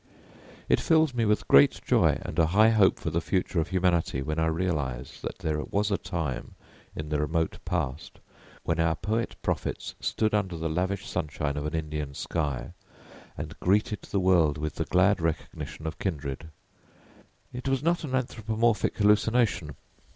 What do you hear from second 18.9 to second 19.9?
hallucination.